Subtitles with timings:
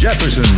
[0.00, 0.48] Jefferson.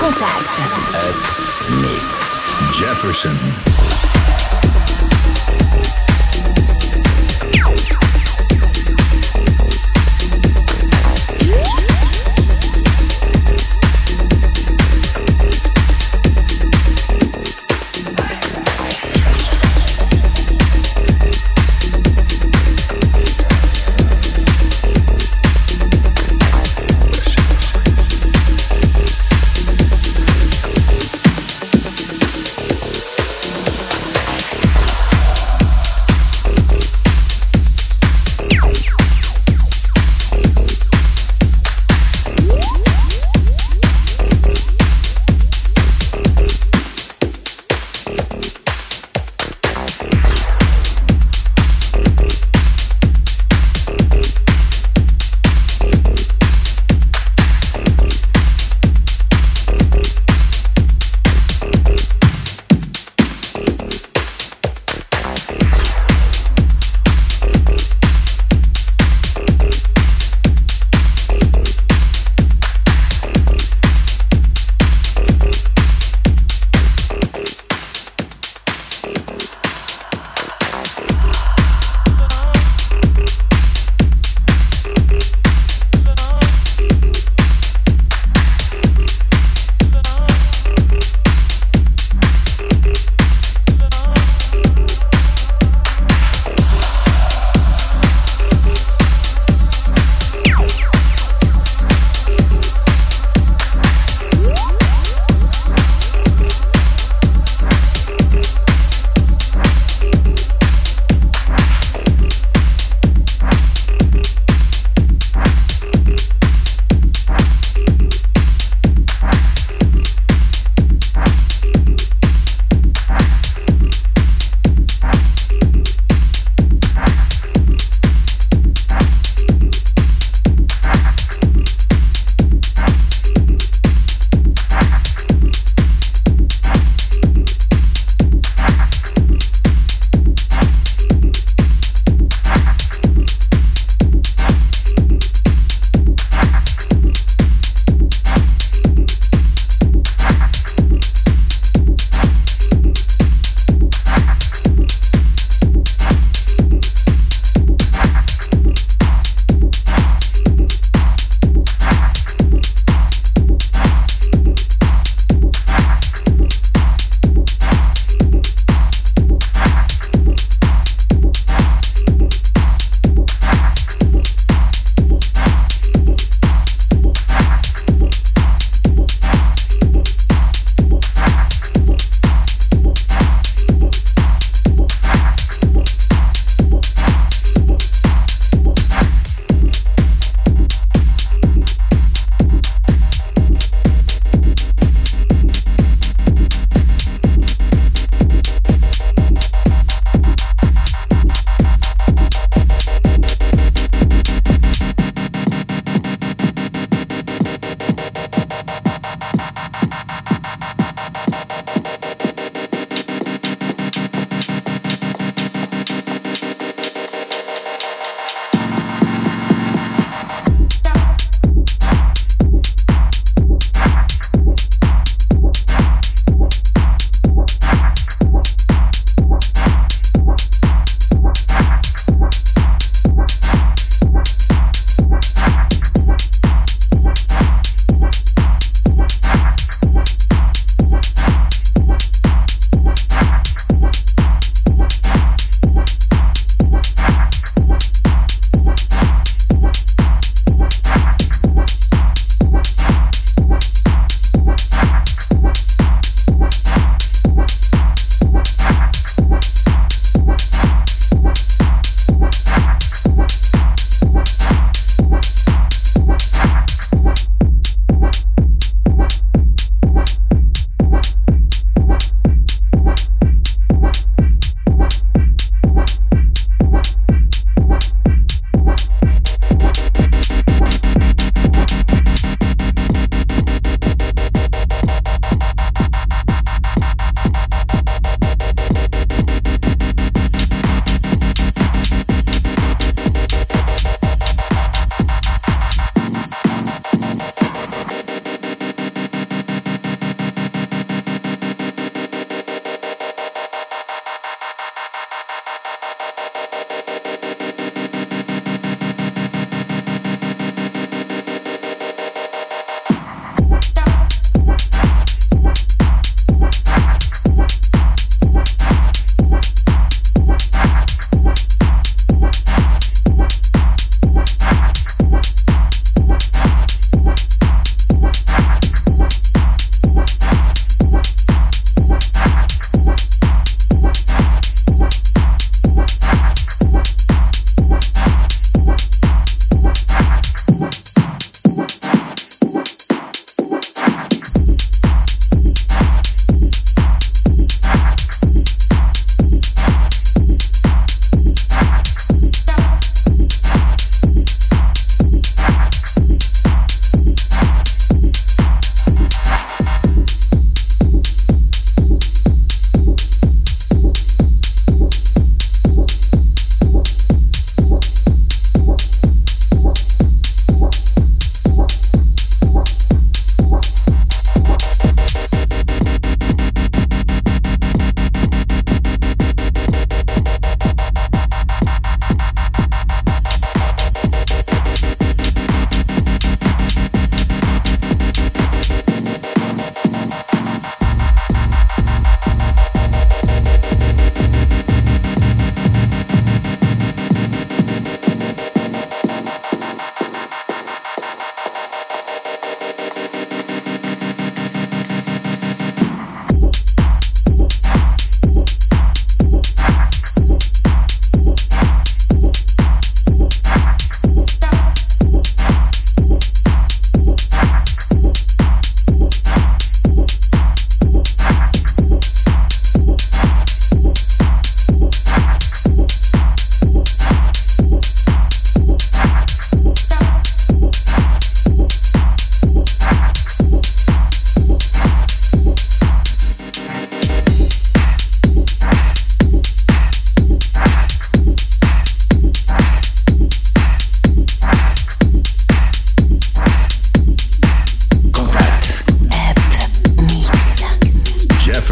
[0.00, 0.48] Contact.
[1.82, 2.50] Mix.
[2.72, 3.99] Jefferson.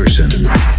[0.08, 0.77] person.